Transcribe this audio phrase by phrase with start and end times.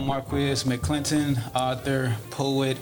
[0.00, 2.78] I'm Marquez McClinton, author, poet,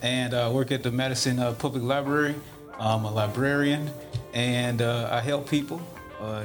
[0.00, 2.34] and I work at the Madison uh, Public Library.
[2.80, 3.90] I'm a librarian,
[4.32, 5.82] and uh, I help people
[6.18, 6.42] uh,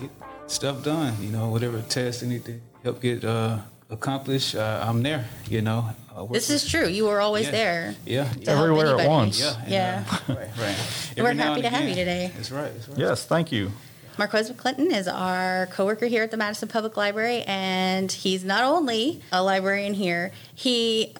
[0.00, 0.08] get
[0.46, 1.14] stuff done.
[1.20, 3.58] You know, whatever test they need to help get uh,
[3.90, 5.28] accomplished, uh, I'm there.
[5.50, 5.90] You know.
[6.30, 6.88] This is true.
[6.88, 7.50] You were always Yeah.
[7.50, 7.94] there.
[8.06, 8.32] Yeah.
[8.40, 8.50] yeah.
[8.52, 9.40] Everywhere at once.
[9.40, 9.60] Yeah.
[9.62, 10.04] and, Yeah.
[10.10, 10.38] uh, right.
[10.58, 11.12] Right.
[11.18, 12.32] We're happy and to have you today.
[12.34, 12.72] That's right.
[12.72, 12.98] That's right.
[12.98, 13.72] Yes, thank you.
[14.20, 19.22] Marquez McClinton is our coworker here at the Madison Public Library, and he's not only
[19.32, 21.14] a librarian here, he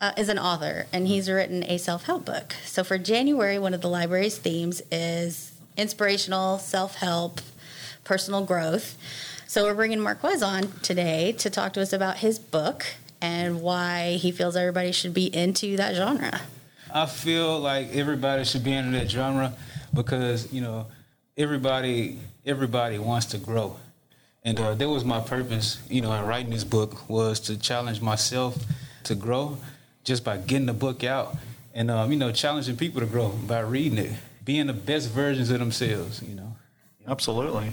[0.00, 2.54] uh, is an author, and he's written a self-help book.
[2.64, 7.40] So for January, one of the library's themes is inspirational self-help,
[8.04, 8.96] personal growth.
[9.48, 12.86] So we're bringing Marquez on today to talk to us about his book
[13.20, 16.42] and why he feels everybody should be into that genre.
[16.94, 19.54] I feel like everybody should be into that genre
[19.92, 20.86] because you know
[21.36, 23.76] everybody everybody wants to grow,
[24.44, 25.80] and uh, that was my purpose.
[25.88, 28.56] You know, in writing this book was to challenge myself
[29.04, 29.58] to grow
[30.04, 31.36] just by getting the book out,
[31.74, 34.12] and um, you know challenging people to grow by reading it,
[34.44, 36.22] being the best versions of themselves.
[36.22, 36.56] You know.
[37.06, 37.72] Absolutely.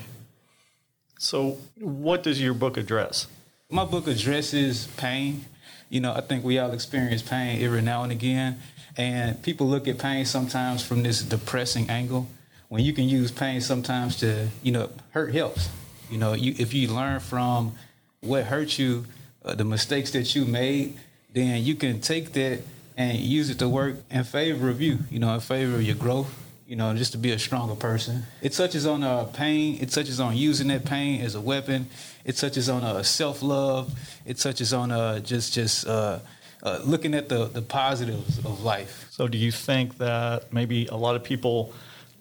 [1.17, 3.28] So, what does your book address?
[3.69, 5.45] My book addresses pain.
[5.89, 8.59] You know, I think we all experience pain every now and again.
[8.97, 12.28] And people look at pain sometimes from this depressing angle.
[12.72, 15.67] When you can use pain sometimes to, you know, hurt helps.
[16.09, 17.73] You know, you, if you learn from
[18.22, 19.08] what hurt you,
[19.44, 20.97] uh, the mistakes that you made,
[21.33, 22.61] then you can take that
[22.95, 25.97] and use it to work in favor of you, you know, in favor of your
[25.97, 26.33] growth,
[26.66, 28.23] you know, just to be a stronger person.
[28.41, 29.78] It touches on uh, pain.
[29.81, 31.88] It touches on using that pain as a weapon.
[32.23, 33.94] It touches on uh, self love.
[34.25, 36.19] It touches on uh, just just uh,
[36.63, 39.08] uh, looking at the the positives of life.
[39.09, 41.73] So, do you think that maybe a lot of people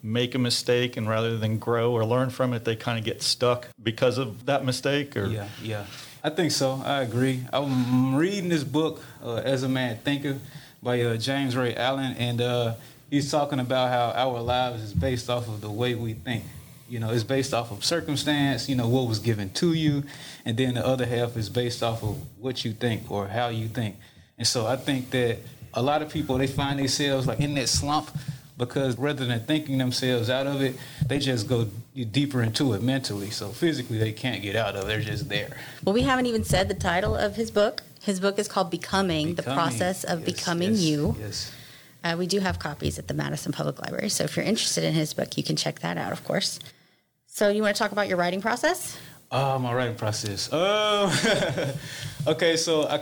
[0.03, 3.21] make a mistake and rather than grow or learn from it, they kind of get
[3.21, 5.15] stuck because of that mistake?
[5.15, 5.85] Or Yeah, yeah.
[6.23, 6.81] I think so.
[6.85, 7.41] I agree.
[7.51, 10.39] I'm reading this book, uh, As a Man Thinketh
[10.83, 12.75] by uh, James Ray Allen, and uh,
[13.09, 16.43] he's talking about how our lives is based off of the way we think.
[16.89, 20.03] You know, it's based off of circumstance, you know, what was given to you,
[20.43, 23.67] and then the other half is based off of what you think or how you
[23.67, 23.95] think.
[24.37, 25.39] And so I think that
[25.73, 28.11] a lot of people, they find themselves like in that slump
[28.61, 30.75] because rather than thinking themselves out of it,
[31.07, 31.67] they just go
[32.11, 33.31] deeper into it mentally.
[33.31, 34.87] So physically, they can't get out of it.
[34.87, 35.57] They're just there.
[35.83, 37.81] Well, we haven't even said the title of his book.
[38.03, 41.15] His book is called Becoming, the process of Yes, becoming yes, you.
[41.19, 41.51] Yes.
[42.03, 44.09] Uh, we do have copies at the Madison Public Library.
[44.09, 46.59] So if you're interested in his book, you can check that out, of course.
[47.25, 48.95] So you want to talk about your writing process?
[49.31, 50.49] Oh, my writing process.
[50.51, 51.73] Oh,
[52.27, 52.57] okay.
[52.57, 53.01] So I,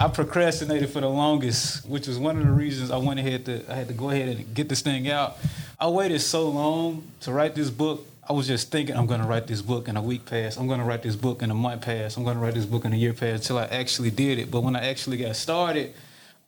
[0.00, 3.70] I procrastinated for the longest, which was one of the reasons I went ahead to.
[3.70, 5.36] I had to go ahead and get this thing out.
[5.78, 8.06] I waited so long to write this book.
[8.26, 10.58] I was just thinking I'm going to write this book in a week past.
[10.58, 12.16] I'm going to write this book in a month past.
[12.16, 14.50] I'm going to write this book in a year past until I actually did it.
[14.50, 15.92] But when I actually got started,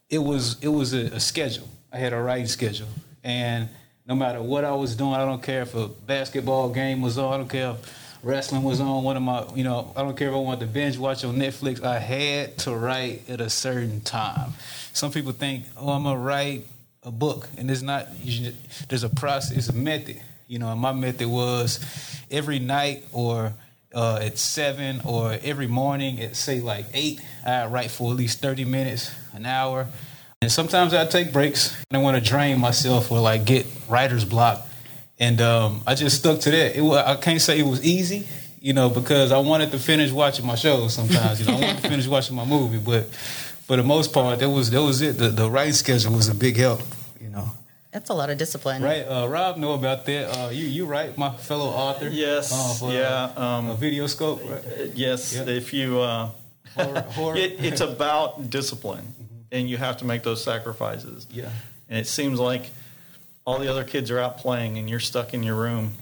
[0.08, 1.68] it was it was a, a schedule.
[1.92, 2.88] I had a writing schedule,
[3.22, 3.68] and
[4.06, 7.34] no matter what I was doing, I don't care if a basketball game was on.
[7.34, 9.02] I don't care if wrestling was on.
[9.04, 11.36] One of my, you know, I don't care if I wanted to binge watch on
[11.36, 11.82] Netflix.
[11.82, 14.52] I had to write at a certain time.
[14.92, 16.66] Some people think, oh, I'm gonna write
[17.02, 18.06] a book, and it's not.
[18.88, 20.20] There's a process, it's a method.
[20.48, 21.80] You know, and my method was
[22.30, 23.54] every night or
[23.94, 27.20] uh, at seven or every morning at say like eight.
[27.44, 29.86] I write for at least thirty minutes, an hour,
[30.42, 31.76] and sometimes I take breaks.
[31.90, 34.66] I want to drain myself or like get writer's block,
[35.22, 36.76] and um, I just stuck to that.
[36.76, 38.26] It I can't say it was easy,
[38.60, 40.94] you know, because I wanted to finish watching my shows.
[40.94, 43.06] Sometimes, you know, I wanted to finish watching my movie, but
[43.66, 45.18] for the most part, that was that was it.
[45.18, 46.80] The, the writing schedule was a big help,
[47.20, 47.48] you know.
[47.92, 48.82] That's a lot of discipline.
[48.82, 50.24] Right, uh, Rob know about that.
[50.36, 52.08] Uh, you you write, my fellow author.
[52.08, 54.40] Yes, uh, for, yeah, uh, um, a video scope.
[54.44, 54.90] Right?
[54.94, 55.44] yes, Yeah.
[55.60, 56.00] if you.
[56.00, 56.30] Uh,
[56.74, 57.36] Horror, horror.
[57.36, 59.06] it, it's about discipline,
[59.52, 61.26] and you have to make those sacrifices.
[61.30, 61.50] yeah,
[61.90, 62.70] And it seems like
[63.44, 65.92] all the other kids are out playing, and you're stuck in your room,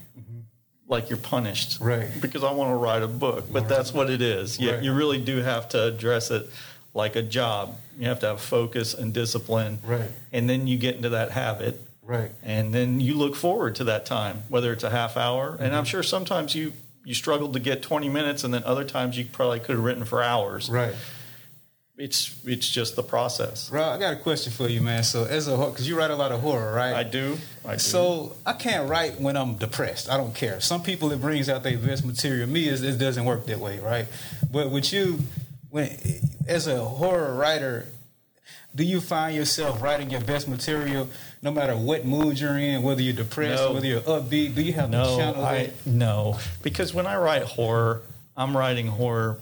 [0.87, 1.79] like you're punished.
[1.79, 2.09] Right.
[2.21, 4.59] Because I want to write a book, but that's what it is.
[4.59, 4.83] You, Right.
[4.83, 6.49] you really do have to address it
[6.93, 7.77] like a job.
[7.97, 9.79] You have to have focus and discipline.
[9.85, 10.09] Right.
[10.33, 11.79] And then you get into that habit.
[12.03, 12.31] right.
[12.43, 15.51] And then you look forward to that time, whether it's a half hour.
[15.51, 15.75] And Mm-hmm.
[15.75, 16.73] I'm sure sometimes you
[17.03, 20.05] you struggled to get 20 minutes, and then other times you probably could have written
[20.05, 20.69] for hours.
[20.69, 20.93] Right.
[22.01, 23.69] It's it's just the process.
[23.69, 25.03] Rob, I got a question for you, man.
[25.03, 26.95] So as a because you write a lot of horror, right?
[26.95, 27.37] I do.
[27.63, 27.79] I do.
[27.79, 30.09] So I can't write when I'm depressed.
[30.09, 30.59] I don't care.
[30.61, 32.49] Some people it brings out their best material.
[32.49, 34.07] Me, it it doesn't work that way, right?
[34.51, 35.19] But with you,
[35.69, 35.95] when
[36.47, 37.85] as a horror writer,
[38.73, 41.07] do you find yourself writing your best material
[41.43, 43.73] no matter what mood you're in, whether you're depressed, No.
[43.73, 44.55] whether you're upbeat?
[44.55, 48.01] Do you have No, channel I no, because when I write horror,
[48.35, 49.37] I'm writing horror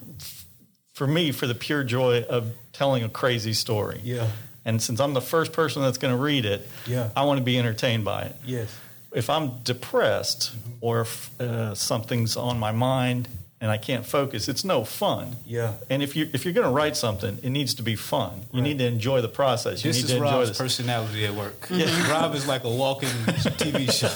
[1.00, 4.02] for me for the pure joy of telling a crazy story.
[4.04, 4.28] Yeah.
[4.66, 7.10] And since I'm the first person that's going to read it, Yeah.
[7.16, 8.36] I want to be entertained by it.
[8.46, 8.68] Yes.
[9.14, 10.52] If I'm depressed
[10.82, 13.30] or if uh, something's on my mind
[13.62, 15.36] and I can't focus, it's no fun.
[15.46, 15.74] Yeah.
[15.90, 18.32] And if you if you're going to write something, it needs to be fun.
[18.54, 18.70] You Right.
[18.70, 19.84] need to enjoy the process.
[19.84, 20.58] You This need is to enjoy Rob's this.
[20.58, 21.68] personality at work.
[21.70, 22.12] Yeah.
[22.12, 24.08] Rob is like a walking TV show.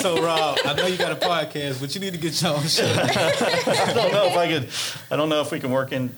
[0.00, 2.62] So Rob, I know you got a podcast, but you need to get your own
[2.64, 2.84] show.
[2.96, 4.68] I don't know if I could.
[5.10, 6.08] I don't know if we can work in.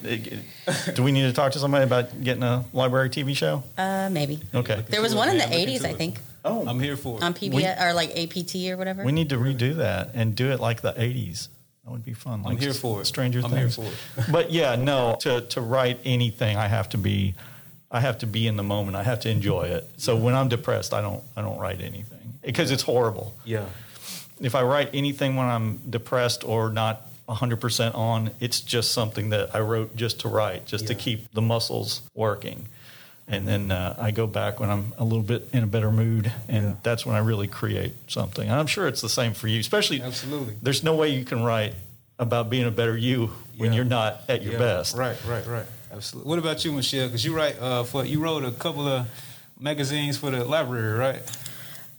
[0.95, 3.63] Do we need to talk to somebody about getting a library TV show?
[3.79, 4.41] Uh, maybe.
[4.55, 4.83] Okay.
[4.89, 5.59] There was one it, in the man.
[5.61, 7.23] Look 80s, I think, Oh, I'm here for it.
[7.23, 9.05] on PBS or like APT or whatever.
[9.05, 11.47] we need to redo that and do it like the '80s.
[11.85, 12.43] That would be fun.
[12.43, 13.07] Like I'm here for it.
[13.07, 13.77] Stranger I'm here Things.
[13.77, 14.27] for it.
[14.33, 15.17] but yeah, no.
[15.21, 17.35] To to write anything, I have to be.
[17.91, 18.97] I have to be in the moment.
[18.97, 19.89] I have to enjoy it.
[19.99, 21.23] So when I'm depressed, I don't.
[21.37, 23.35] I don't write anything because it's horrible.
[23.45, 23.67] yeah.
[24.41, 29.55] if I write anything when I'm depressed or not 100% on, it's just something that
[29.55, 32.69] I wrote just to write, just to keep the muscles working.
[33.33, 36.31] And then uh, I go back when I'm a little bit in a better mood,
[36.49, 36.75] and Yeah.
[36.83, 38.47] that's when I really create something.
[38.47, 40.03] And I'm sure it's the same for you, especially.
[40.03, 40.55] Absolutely.
[40.61, 41.75] There's no way you can write
[42.19, 43.77] about being a better you when Yeah.
[43.77, 44.59] you're not at your Yeah.
[44.59, 44.95] best.
[44.95, 45.65] Right, right, right.
[45.91, 46.29] Absolutely.
[46.29, 47.07] What about you, Michelle?
[47.09, 49.07] Because you write uh, for you wrote a couple of
[49.59, 51.23] magazines for the library, right?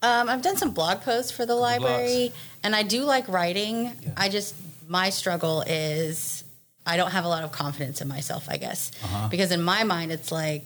[0.03, 2.31] Um, I've done some blog posts for the library,
[2.61, 3.91] and I do like writing.
[4.17, 4.53] I just
[4.87, 6.43] my struggle is
[6.85, 8.45] I don't have a lot of confidence in myself.
[8.49, 9.29] I guess Uh-huh.
[9.29, 10.63] because in my mind it's like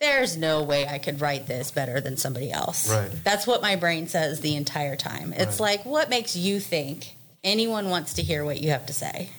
[0.00, 2.90] there's no way I could write this better than somebody else.
[2.90, 3.10] Right.
[3.24, 5.32] That's what my brain says the entire time.
[5.32, 5.76] It's Right.
[5.78, 9.30] like what makes you think anyone wants to hear what you have to say?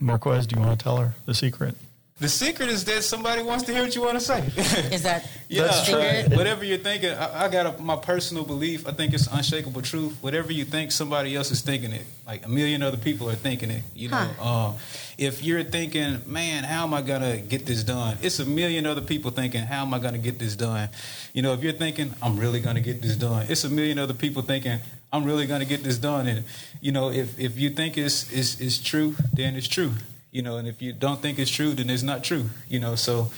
[0.00, 1.74] Marquez, do you want to tell her the secret?
[2.20, 4.40] The secret is that somebody wants to hear what you want to say.
[4.92, 6.36] Is that Yeah, That's the secret?
[6.36, 8.88] Whatever you're thinking, I, I got a, my personal belief.
[8.88, 10.18] I think it's unshakable truth.
[10.20, 12.02] Whatever you think, somebody else is thinking it.
[12.26, 13.82] Like a million other people are thinking it.
[13.94, 14.74] You know, um,
[15.16, 18.18] if you're thinking, man, how am I gonna get this done?
[18.20, 20.88] It's a million other people thinking, how am I gonna get this done?
[21.32, 24.14] You know, if you're thinking, I'm really gonna get this done, it's a million other
[24.14, 24.80] people thinking,
[25.12, 26.26] I'm really gonna get this done.
[26.26, 26.44] And
[26.80, 29.92] you know, if if you think it's it's, it's true, then it's true.
[30.38, 32.44] You know, and if you don't think it's true, then it's not true.
[32.68, 33.28] You know, so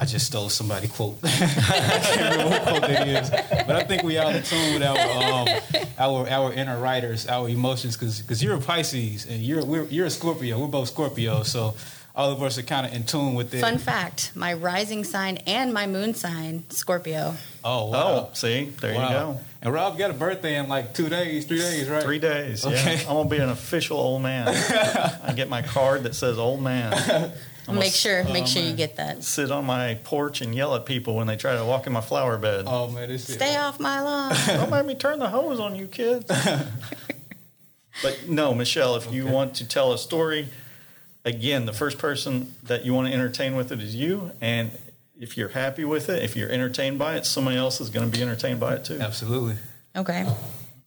[0.00, 1.18] I just stole somebody quote.
[1.22, 3.28] I can't remember what quote that is,
[3.66, 5.48] but I think we all in tune with our um,
[5.98, 10.06] our our inner writers, our emotions, because because you're a Pisces and you're we're, you're
[10.06, 10.58] a Scorpio.
[10.58, 11.74] We're both Scorpio, so
[12.16, 13.60] all of us are kind of in tune with it.
[13.60, 17.34] Fun fact: my rising sign and my moon sign Scorpio.
[17.62, 18.28] Oh wow!
[18.30, 19.08] Oh, see, there Wow.
[19.08, 19.40] you go.
[19.62, 22.02] And Rob got a birthday in like two days, three days, right?
[22.02, 22.64] Three days.
[22.64, 22.94] Okay.
[22.94, 23.00] Yeah.
[23.00, 24.48] I'm gonna be an official old man.
[25.22, 26.94] I get my card that says old man.
[26.94, 27.30] I'm
[27.66, 29.22] gonna Make sure, make sure you get that.
[29.22, 32.00] sit on my porch and yell at people when they try to walk in my
[32.00, 32.64] flower bed.
[32.66, 34.34] Oh man, this Stay off my lawn.
[34.46, 36.24] Don't make me turn the hose on you kids.
[38.02, 40.48] but no, Michelle, if you want to tell a story,
[41.24, 44.32] again, the first person that you want to entertain with it is you.
[44.40, 44.70] And
[45.20, 48.16] if you're happy with it, if you're entertained by it, somebody else is going to
[48.16, 48.98] be entertained by it too.
[49.00, 49.54] Absolutely.
[49.94, 50.26] Okay.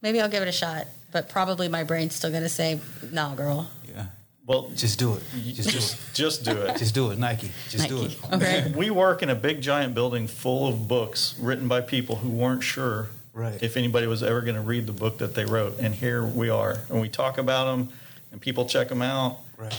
[0.01, 2.79] Maybe I'll give it a shot, but probably my brain's still going to say,
[3.11, 3.69] no, girl.
[3.87, 4.07] Yeah.
[4.45, 5.23] Well, Just do it.
[5.53, 5.81] Just do it.
[5.81, 6.77] just, just do it.
[6.77, 7.51] Just do it, Nike.
[7.69, 8.17] Just do it.
[8.33, 8.73] Okay.
[8.75, 12.63] We work in a big giant building full of books written by people who weren't
[12.63, 13.61] sure Right.
[13.63, 15.79] if anybody was ever going to read the book that they wrote.
[15.79, 16.77] And here we are.
[16.89, 17.89] And we talk about them
[18.31, 19.37] and people check them out.
[19.57, 19.75] Right.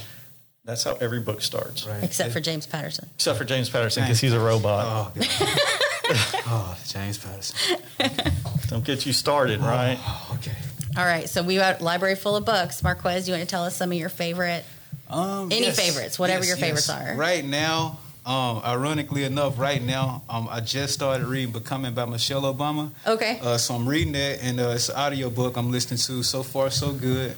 [0.64, 1.86] That's how every book starts.
[1.86, 2.02] Right.
[2.02, 3.08] Except for James Patterson.
[3.16, 5.12] Except for James Patterson because he's a robot.
[5.16, 5.20] Oh,
[6.46, 7.78] oh, James Patterson.
[8.68, 9.98] Don't get you started, right?
[10.00, 10.56] Oh, okay.
[10.96, 11.28] All right.
[11.28, 12.82] So we got a library full of books.
[12.82, 14.64] Marquez, you want to tell us some of your favorite?
[15.10, 17.14] Um, Any favorites, whatever your favorites are.
[17.14, 22.42] Right now, um, ironically enough, right now, um, I just started reading "Becoming" by Michelle
[22.42, 22.90] Obama.
[23.06, 23.38] Okay.
[23.42, 26.22] Uh, so I'm reading that, and uh, it's an audio book I'm listening to.
[26.22, 27.36] So far, so good.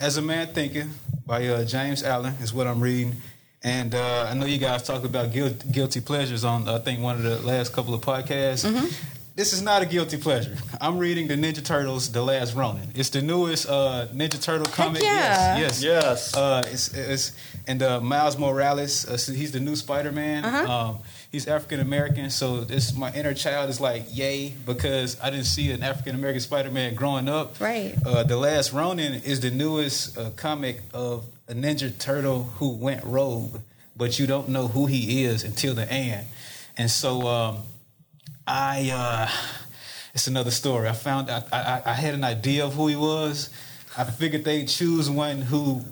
[0.00, 0.90] As a Man Thinking
[1.26, 3.14] by uh, James Allen is what I'm reading.
[3.64, 7.16] And uh, I know you guys talked about guilt, guilty pleasures on, I think, one
[7.16, 8.68] of the last couple of podcasts.
[8.68, 8.86] Mm-hmm.
[9.34, 10.56] This is not a guilty pleasure.
[10.78, 12.90] I'm reading the Ninja Turtles: The Last Ronin.
[12.94, 15.02] It's the newest uh, Ninja Turtle comic.
[15.02, 15.56] yeah.
[15.56, 15.82] Yes, yes.
[15.82, 16.36] Yes.
[16.36, 17.32] Uh, it's, it's
[17.66, 19.08] and uh, Miles Morales.
[19.08, 20.44] Uh, so he's the new Spider Man.
[20.44, 20.72] Uh-huh.
[20.72, 20.98] Um,
[21.30, 25.70] he's African American, so this my inner child is like yay because I didn't see
[25.72, 27.58] an African American Spider Man growing up.
[27.58, 27.94] Right.
[28.04, 33.02] Uh, the Last Ronin is the newest uh, comic of a Ninja Turtle who went
[33.02, 33.60] rogue,
[33.96, 36.26] but you don't know who he is until the end.
[36.76, 37.58] And so um,
[38.46, 39.28] I, uh,
[40.14, 40.88] it's another story.
[40.88, 43.50] I found I, I, I had an idea of who he was.
[43.96, 45.82] I figured they'd choose one who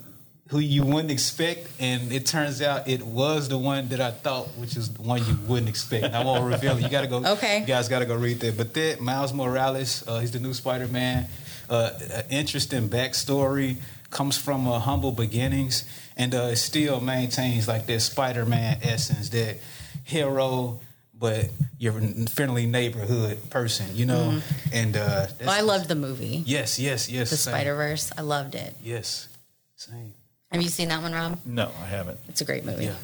[0.49, 4.49] who you wouldn't expect, and it turns out it was the one that I thought,
[4.57, 6.13] which is the one you wouldn't expect.
[6.13, 6.81] I won't reveal it.
[6.83, 7.23] You got to go.
[7.25, 7.61] Okay.
[7.61, 8.57] You guys got to go read that.
[8.57, 11.27] But that Miles Morales, uh, he's the new Spider Man.
[11.69, 11.91] Uh,
[12.29, 13.77] interesting backstory.
[14.09, 15.85] comes from uh, humble beginnings,
[16.17, 19.57] and uh, it still maintains like that Spider-Man essence, that
[20.03, 20.81] hero,
[21.21, 24.41] but you're a friendly neighborhood person, you know.
[24.73, 27.29] And uh, Well, I loved the movie, Yes, yes, yes.
[27.29, 27.53] The same.
[27.53, 28.11] Spider Verse.
[28.17, 28.75] I loved it.
[28.83, 29.29] Yes,
[29.75, 30.13] same.
[30.51, 31.39] Have you seen that one, Rob?
[31.45, 32.19] No, I haven't.
[32.27, 32.85] It's a great movie.
[32.85, 32.95] Yeah.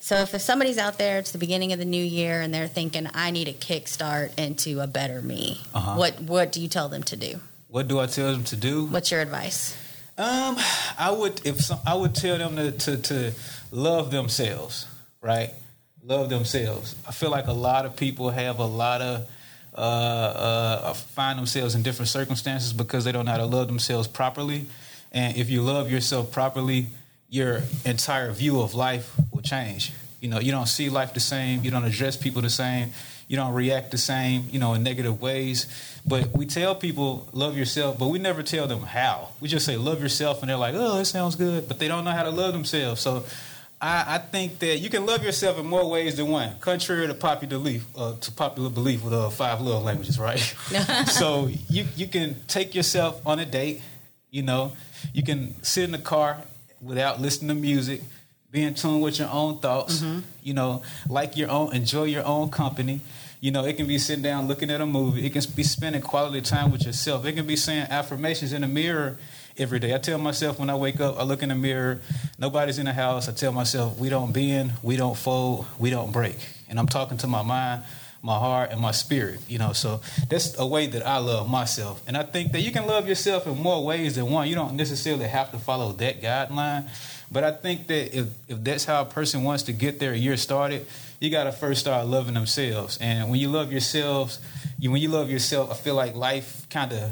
[0.00, 2.68] So if, if somebody's out there, it's the beginning of the new year, and they're
[2.68, 5.96] thinking, "I need a kickstart into a better me," Uh-huh.
[5.96, 7.40] what what do you tell them to do?
[7.68, 8.86] What do I tell them to do?
[8.86, 9.76] What's your advice?
[10.16, 10.56] Um,
[10.98, 13.32] I would if some, I would tell them to, to to
[13.70, 14.86] love themselves,
[15.20, 15.52] right?
[16.04, 16.94] Love themselves.
[17.06, 19.28] I feel like a lot of people have a lot of
[19.74, 24.08] uh, uh, find themselves in different circumstances because they don't know how to love themselves
[24.08, 24.66] properly.
[25.12, 26.86] And if you love yourself properly,
[27.28, 29.92] your entire view of life will change.
[30.20, 31.62] You know, you don't see life the same.
[31.62, 32.92] You don't address people the same.
[33.28, 34.46] You don't react the same.
[34.50, 35.66] You know, in negative ways.
[36.06, 39.28] But we tell people love yourself, but we never tell them how.
[39.40, 42.04] We just say love yourself, and they're like, "Oh, it sounds good," but they don't
[42.04, 43.00] know how to love themselves.
[43.00, 43.24] So,
[43.80, 47.14] I, I think that you can love yourself in more ways than one, contrary to
[47.14, 47.86] popular belief.
[47.96, 50.38] Uh, to popular belief with uh, five love languages, right?
[51.06, 53.80] so you you can take yourself on a date.
[54.30, 54.72] You know,
[55.12, 56.38] you can sit in the car
[56.82, 58.02] without listening to music,
[58.50, 60.02] be in tune with your own thoughts.
[60.42, 63.00] You know, like your own, enjoy your own company.
[63.40, 65.24] You know, it can be sitting down looking at a movie.
[65.24, 67.24] It can be spending quality time with yourself.
[67.24, 69.18] It can be saying affirmations in the mirror
[69.58, 69.94] every day.
[69.94, 72.00] I tell myself when I wake up, I look in the mirror,
[72.38, 73.28] nobody's in the house.
[73.28, 76.36] I tell myself, we don't bend, we don't fold, we don't break.
[76.68, 77.82] And I'm talking to my mind,
[78.22, 79.40] my heart, and my spirit.
[79.48, 82.02] You know, so that's a way that I love myself.
[82.06, 84.48] And I think that you can love yourself in more ways than one.
[84.48, 86.88] You don't necessarily have to follow that guideline.
[87.30, 90.36] But I think that if, if that's how a person wants to get their year
[90.36, 90.86] started,
[91.20, 92.96] you got to first start loving themselves.
[92.98, 94.38] And when you love yourselves,
[94.78, 97.10] you, when you love yourself, I feel like life kind of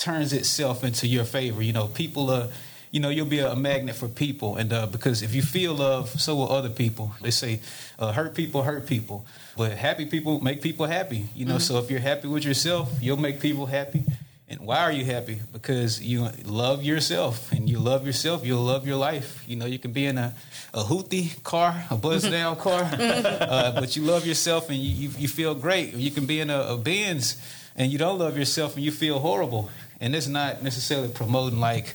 [0.00, 1.62] turns itself into your favor.
[1.62, 2.48] You know, people are,
[2.90, 6.08] you know, you'll be a magnet for people, and uh, because if you feel love,
[6.20, 7.12] so will other people.
[7.20, 7.60] They say,
[7.98, 9.26] uh, hurt people hurt people,
[9.56, 11.28] but happy people make people happy.
[11.34, 14.04] You know, so if you're happy with yourself, you'll make people happy.
[14.48, 15.40] And why are you happy?
[15.52, 18.44] Because you love yourself, and you love yourself.
[18.44, 19.44] You'll love your life.
[19.46, 20.34] You know, you can be in a
[20.72, 25.10] a hooptie car, a buzz down car, uh, but you love yourself and you, you,
[25.18, 25.94] you feel great.
[25.94, 27.40] You can be in a, a Benz
[27.76, 29.70] and you don't love yourself and you feel horrible.
[30.00, 31.94] And it's not necessarily promoting like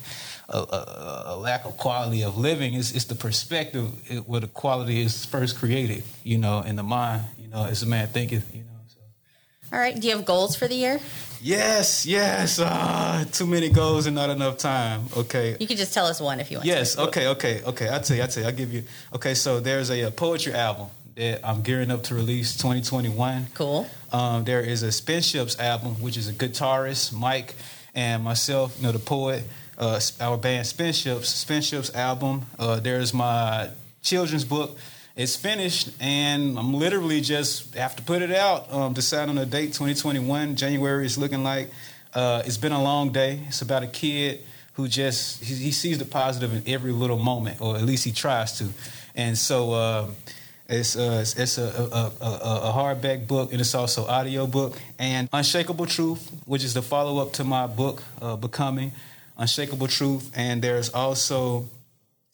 [0.49, 2.73] a, a, a lack of quality of living.
[2.73, 6.83] It's, it's the perspective it, where the quality is first created, you know, in the
[6.83, 8.69] mind, you know, as a man thinking, you know.
[8.87, 8.99] So.
[9.73, 9.99] All right.
[9.99, 10.99] Do you have goals for the year?
[11.41, 12.59] Yes, yes.
[12.59, 15.05] Ah, too many goals and not enough time.
[15.15, 15.57] Okay.
[15.59, 16.67] You can just tell us one if you want.
[16.67, 16.95] Yes.
[16.95, 17.01] To.
[17.03, 17.27] Okay.
[17.27, 17.61] Okay.
[17.63, 17.87] Okay.
[17.87, 18.23] I'll tell you.
[18.23, 18.49] I'll tell you.
[18.49, 18.83] I'll give you.
[19.13, 19.33] Okay.
[19.33, 23.47] So there's a, uh poetry album that I'm gearing up to release 2021.
[23.53, 23.87] Cool.
[24.11, 27.55] Um, there is a Spinships album, which is a guitarist, Mike,
[27.95, 29.43] and myself, you know, the poet,
[29.77, 32.45] uh, our band Spinships, Spinships album.
[32.59, 33.69] Uh, there's my
[34.03, 34.77] children's book.
[35.15, 38.71] It's finished, and I'm literally just have to put it out.
[38.71, 40.55] Um, decide on a date, 2021.
[40.57, 41.69] January is looking like.
[42.13, 43.39] Uh, it's been a long day.
[43.47, 47.61] It's about a kid who just he, he sees the positive in every little moment,
[47.61, 48.67] or at least he tries to.
[49.15, 50.07] And so uh,
[50.67, 54.79] it's uh, it's, it's a, a, a, a hardback book, and it's also audio book.
[54.97, 58.91] And Unshakable Truth, which is the follow up to my book, uh, Becoming
[59.37, 60.31] Unshakable Truth.
[60.35, 61.69] And there's also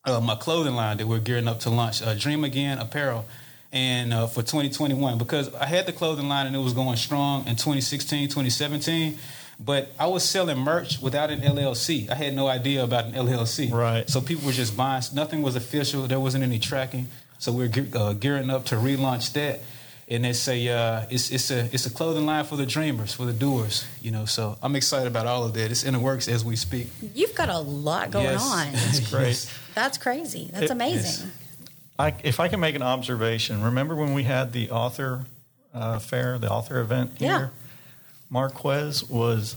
[0.06, 3.26] uh, my clothing line that we're gearing up to launch, uh, Dream Again Apparel,
[3.72, 7.42] and uh, for 2021 because I had the clothing line and it was going strong
[7.48, 9.18] in 2016, 2017.
[9.64, 12.10] But I was selling merch without an LLC.
[12.10, 13.72] I had no idea about an LLC.
[13.72, 14.10] Right.
[14.10, 15.04] So people were just buying.
[15.14, 16.08] Nothing was official.
[16.08, 17.08] There wasn't any tracking.
[17.42, 19.60] So we're ge- uh, gearing up to relaunch that.
[20.08, 23.26] And it's a uh, it's it's a it's a clothing line for the dreamers, for
[23.26, 23.86] the doers.
[24.02, 24.26] You know.
[24.26, 25.72] So I'm excited about all of that.
[25.72, 26.88] It's in the works as we speak.
[27.16, 28.44] You've got a lot going Yes.
[28.46, 28.72] on.
[28.74, 29.54] That's great.
[29.74, 30.50] That's crazy.
[30.52, 31.32] That's It- amazing.
[31.98, 35.26] I, if I can make an observation, remember when we had the author
[35.74, 37.28] uh, fair, the author event here?
[37.30, 37.48] Yeah.
[38.30, 39.56] Marquez was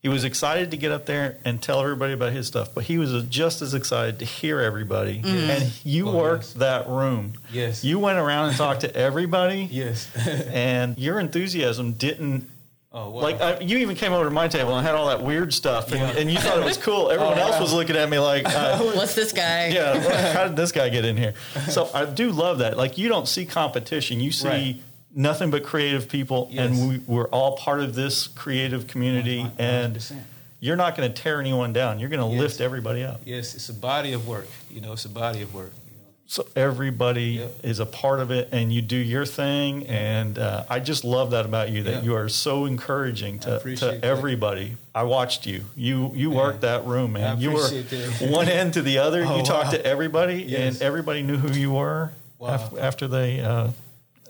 [0.00, 2.98] he was excited to get up there and tell everybody about his stuff, but he
[2.98, 5.20] was just as excited to hear everybody.
[5.24, 6.52] And you Oh, worked yes.
[6.54, 7.32] that room.
[7.52, 7.82] Yes.
[7.84, 9.64] You went around and talked to everybody.
[9.70, 10.08] Yes.
[10.52, 12.48] And your enthusiasm didn't
[12.92, 13.20] oh wow.
[13.22, 15.90] like I, you even came over to my table and had all that weird stuff,
[15.92, 16.20] and, Yeah.
[16.20, 17.10] and you thought it was cool.
[17.14, 17.60] Everyone Oh, else wow.
[17.62, 19.68] was looking at me like, uh, What's this guy?
[19.68, 21.34] yeah, how did this guy get in here?
[21.70, 22.76] So I do love that.
[22.76, 24.76] Like you don't see competition, you see Right.
[25.14, 26.66] Nothing but creative people, Yes.
[26.70, 29.38] and we, we're all part of this creative community.
[29.40, 30.12] One- one- And
[30.60, 31.98] you're not going to tear anyone down.
[31.98, 32.40] You're going to Yes.
[32.40, 33.20] lift everybody up.
[33.24, 34.48] Yes, it's a body of work.
[34.70, 35.72] You know, it's a body of work.
[35.86, 35.98] You know.
[36.26, 37.54] so everybody Yep.
[37.62, 39.86] is a part of it, and you do your thing.
[39.86, 42.02] And uh, I just love that about you that Yeah.
[42.02, 44.04] you are so encouraging to, to that.
[44.04, 44.76] everybody.
[44.94, 45.64] I watched you.
[45.76, 47.40] You you worked that room, man.
[47.40, 48.28] You were that.
[48.30, 49.24] one end to the other.
[49.28, 49.70] Oh, you talked wow.
[49.78, 50.74] to everybody, Yes.
[50.74, 52.48] and everybody knew who you were Wow.
[52.54, 53.40] af- after they.
[53.40, 53.68] Uh,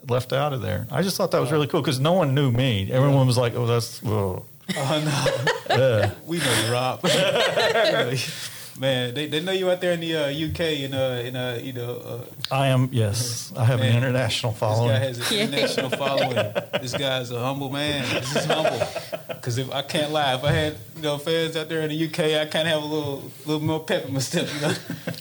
[0.09, 0.87] Left out of there.
[0.91, 2.91] I just thought that was really cool because no one knew me.
[2.91, 4.45] Everyone was like, "Oh, that's whoa.
[4.77, 7.01] Oh no, yeah." we know you, Rob.
[8.79, 9.05] We know you.
[9.07, 11.59] Man, they, they know you out there in the uh, UK in uh in uh
[11.63, 12.89] you know uh, I am.
[12.93, 14.89] Yes, I have an international following.
[14.89, 16.53] this guy has an international following.
[16.81, 18.03] This guy's a humble man.
[18.15, 18.81] This is humble.
[19.29, 22.07] Because if I can't lie, if I had you know fans out there in the
[22.07, 24.49] UK, I kind of have a little little more pep in my step.
[24.55, 24.75] You know,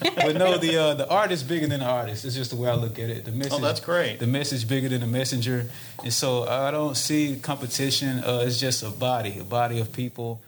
[0.16, 2.26] but no, the uh, the art is bigger than the artist.
[2.26, 3.26] It's just the way I look at it.
[3.26, 3.54] The message.
[3.54, 4.20] Oh, that's great.
[4.20, 5.68] The message bigger than the messenger,
[6.04, 8.20] and so I don't see competition.
[8.20, 10.42] Uh, it's just a body, a body of people,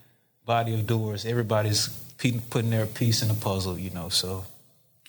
[0.45, 1.25] body of doers.
[1.25, 2.08] Everybody's pe-
[2.49, 3.77] putting their piece in the puzzle.
[3.77, 4.45] You know, so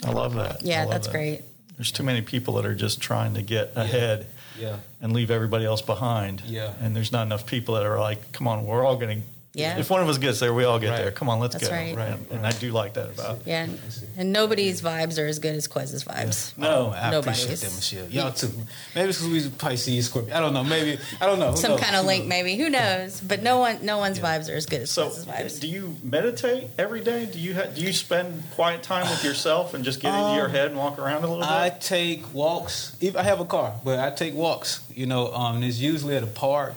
[0.05, 0.62] I love that.
[0.62, 1.12] Yeah, love that's that.
[1.12, 1.43] great.
[1.76, 4.26] There's too many people that are just trying to get ahead
[4.59, 4.76] yeah.
[5.00, 6.43] and leave everybody else behind.
[6.45, 6.75] Yeah.
[6.81, 9.26] And there's not enough people that are like, come on, we're all going to.
[9.52, 9.78] Yeah.
[9.78, 10.97] If one of us gets there, we all get Right.
[10.99, 11.11] there.
[11.11, 11.75] Come on, let's That's go.
[11.75, 11.97] right.
[11.97, 13.38] Right, And, and I do like that about.
[13.38, 13.42] it.
[13.47, 13.80] Yeah, and,
[14.16, 16.57] and nobody's vibes are as good as Quez's vibes.
[16.57, 17.42] No, I Nobody's.
[17.45, 18.07] appreciate that, Michelle.
[18.11, 18.49] Y'all too.
[18.95, 20.37] Maybe it's because we Pisces, Scorpio.
[20.37, 20.62] I don't know.
[20.62, 21.50] Maybe I don't know.
[21.50, 21.80] Who Some knows?
[21.80, 22.28] kind of link, knows?
[22.28, 22.57] maybe.
[22.57, 23.21] Who knows?
[23.21, 24.25] But no one, no one's Yeah.
[24.38, 25.59] vibes are as good as So, Quez's vibes.
[25.61, 27.26] do you meditate every day?
[27.26, 30.49] Do you ha- do you spend quiet time with yourself and just get into your
[30.49, 31.49] head and walk around a little bit?
[31.50, 32.95] Um, I take walks.
[33.00, 34.78] If I have a car, but I take walks.
[34.95, 36.76] You know, um, and it's usually at a park.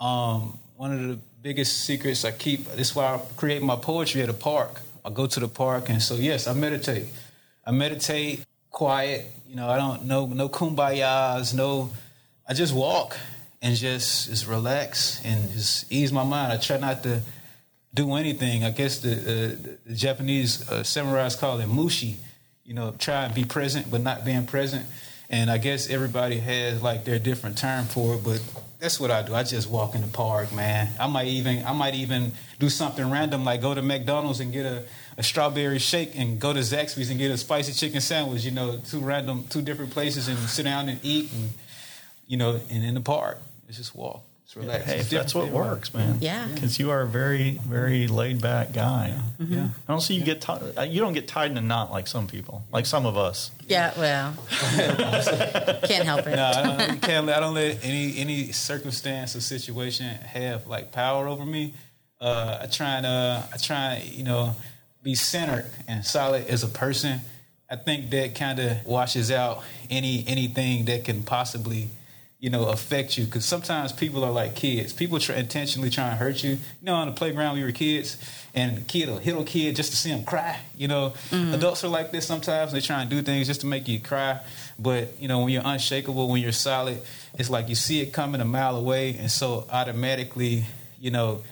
[0.00, 2.66] Um, one of the biggest secrets I keep.
[2.72, 4.80] This is why I create my poetry at a park.
[5.04, 7.06] I go to the park, and so yes, I meditate.
[7.66, 9.26] I meditate, quiet.
[9.48, 11.90] You know, I don't no no kumbayas, no.
[12.48, 13.16] I just walk
[13.60, 16.52] and just just relax and just ease my mind.
[16.52, 17.22] I try not to
[17.92, 18.64] do anything.
[18.64, 22.14] I guess the, uh, the Japanese uh, samurais call it mushin.
[22.64, 24.86] You know, try and be present but not being present.
[25.32, 28.42] And I guess everybody has like their different term for it, but
[28.78, 29.34] that's what I do.
[29.34, 30.88] I just walk in the park, man.
[31.00, 34.66] I might even I might even do something random like go to McDonald's and get
[34.66, 34.84] a,
[35.16, 38.44] a strawberry shake and go to Zaxby's and get a spicy chicken sandwich.
[38.44, 41.50] You know, two random two different places and sit down and eat and
[42.26, 43.38] you know, and in the park.
[43.68, 44.22] It's just walk.
[44.44, 44.84] It's relax.
[44.84, 46.18] hey, It's if that's what different for works, man.
[46.20, 46.46] Yeah.
[46.52, 49.14] Because you are a very, very laid back guy.
[49.40, 49.60] everybody.
[49.60, 49.68] Yeah.
[49.88, 50.90] I don't see you get tied.
[50.90, 53.50] You don't get tied in a knot like some people, like some of us.
[53.66, 54.34] yeah, well,
[55.84, 56.36] can't help it.
[56.36, 60.92] No, I don't, can't, let- I don't let any any circumstance or situation have like
[60.92, 61.74] power over me.
[62.20, 64.54] Uh, I try and uh, I try and, you know
[65.02, 67.20] be centered and solid as a person.
[67.68, 71.88] I think that kind of washes out any anything that can possibly
[72.42, 74.92] you know affect you because sometimes people are like kids.
[74.92, 76.50] People try, intentionally try and hurt you.
[76.50, 78.18] You know, on the playground we were kids,
[78.52, 80.58] and a kid will hit a kid just to see him cry.
[80.76, 81.54] You know, mm-hmm.
[81.54, 82.72] adults are like this sometimes.
[82.72, 84.40] They try and do things just to make you cry.
[84.76, 87.00] But you know, when you're unshakable, when you're solid,
[87.38, 90.64] it's like you see it coming a mile away, and so automatically,
[90.98, 91.44] you know,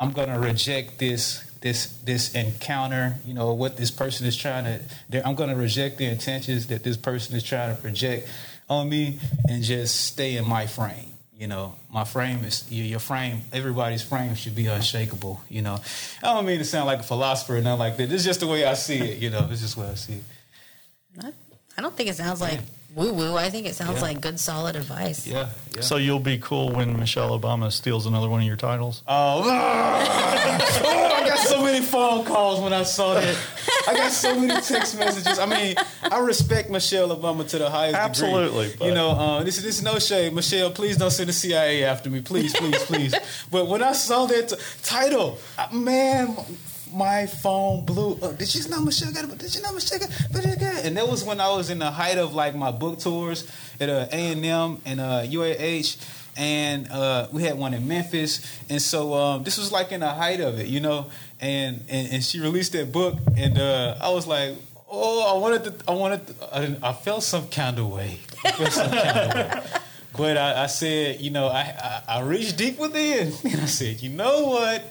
[0.00, 3.14] I'm gonna reject this this this encounter.
[3.24, 5.24] You know what this person is trying to.
[5.24, 8.28] I'm gonna reject the intentions that this person is trying to project
[8.68, 11.10] on me, and just stay in my frame.
[11.36, 13.42] You know, my frame is your your frame.
[13.52, 15.40] Everybody's frame should be unshakable.
[15.48, 15.78] You know,
[16.22, 18.08] I don't mean to sound like a philosopher or nothing like that.
[18.08, 19.18] This is just the way I see it.
[19.18, 20.22] You know, it's just the way I see it.
[21.22, 21.32] I,
[21.76, 22.60] I don't think it sounds like
[22.94, 23.36] woo woo.
[23.36, 24.02] I think it sounds Yeah.
[24.02, 25.26] like good, solid advice.
[25.26, 25.48] Yeah.
[25.74, 25.80] yeah.
[25.82, 29.02] So you'll be cool when Michelle Obama steals another one of your titles.
[29.08, 31.03] Oh, I got so
[31.74, 33.36] many phone calls when I saw that.
[33.88, 35.38] I got so many text messages.
[35.38, 38.76] I mean, I respect Michelle Obama to the highest Absolutely, degree.
[38.78, 40.32] but- You know, uh, this, this is no shade.
[40.32, 42.20] Michelle, please don't send the CIA after me.
[42.20, 43.14] Please, please, please.
[43.50, 46.36] but when I saw that t- title, uh, man,
[46.92, 48.38] my phone blew up.
[48.38, 49.38] Did you know Michelle got it?
[49.38, 50.84] Did you know Michelle got it?
[50.86, 53.88] And that was when I was in the height of like my book tours at
[53.88, 55.96] uh, A&M and uh, UAH
[56.36, 60.08] and uh, we had one in Memphis, and so um, this was like in the
[60.08, 61.06] height of it, you know.
[61.40, 64.54] And and, and she released that book, and uh, I was like,
[64.90, 68.52] oh, I wanted to, I wanted, to, I, I felt some kind of way, I
[68.52, 69.62] felt some kind of way.
[70.16, 71.74] But I, I said, you know, I,
[72.08, 74.84] I I reached deep within, and I said, you know what,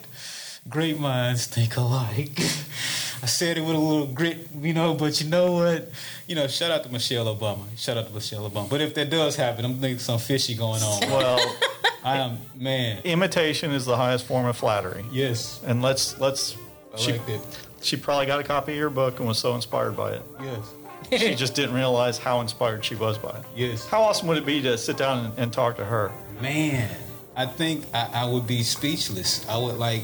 [0.68, 2.40] great minds think alike.
[3.24, 5.90] I said it with a little grit, you know, but you know what?
[6.28, 7.64] You know, shout out to Michelle Obama.
[7.78, 8.70] Shout out to Michelle Obama.
[8.70, 11.00] But if that does happen, I'm thinking some fishy going on.
[11.10, 11.56] Well,
[12.04, 13.00] I am man.
[13.06, 15.06] imitation is the highest form of flattery.
[15.12, 16.58] Yes, And let's let's.
[16.94, 17.42] I she, like that.
[17.82, 20.22] she probably got a copy of your book and was so inspired by it.
[20.42, 23.46] Yes, She just didn't realize how inspired she was by it.
[23.56, 23.88] yes.
[23.88, 26.12] How awesome would it be to sit down and, and talk to her?
[26.42, 26.90] Man,
[27.38, 29.48] I think I, I would be speechless.
[29.48, 30.04] I would like,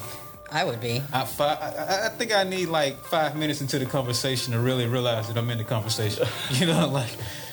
[0.52, 1.02] I would be.
[1.14, 4.88] I, fi- I, I think I need like five minutes into the conversation to really
[4.88, 6.28] realize that I'm in the conversation.
[6.52, 7.10] You know, like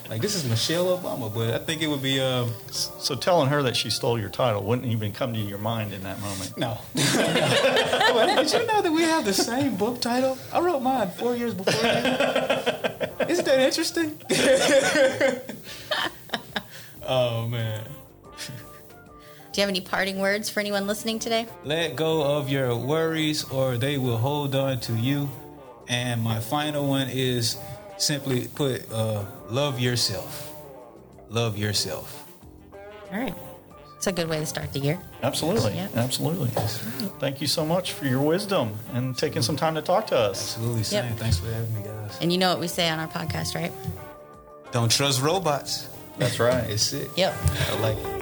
[0.09, 3.63] like this is Michelle Obama, but I think it would be um, So telling her
[3.65, 6.57] that she stole your title wouldn't even come to your mind in that moment.
[6.57, 6.79] no.
[8.15, 10.39] But Did you know that we have the same book title?
[10.53, 11.89] I wrote mine four years before you.
[13.29, 14.19] Isn't that interesting?
[17.07, 17.85] oh man.
[19.57, 21.47] Do you have any parting words for anyone listening today?
[21.65, 25.31] Let go of your worries or they will hold on to you.
[25.89, 27.57] And my final one is
[27.97, 30.55] simply put uh, love yourself.
[31.31, 32.31] Love yourself.
[33.11, 33.35] All right.
[33.97, 34.99] It's a good way to start the year.
[35.23, 35.73] Absolutely.
[35.73, 35.89] Yeah.
[35.95, 36.51] Absolutely.
[37.19, 40.59] Thank you so much for your wisdom and taking some time to talk to us.
[40.59, 41.09] Absolutely, Sam.
[41.09, 41.19] Yep.
[41.19, 42.19] Thanks for having me, guys.
[42.21, 43.73] And you know what we say on our podcast, right?
[44.73, 45.89] Don't trust robots.
[46.19, 46.69] That's right.
[46.69, 47.09] It's it.
[47.17, 47.35] Yep.
[47.71, 48.16] I like it.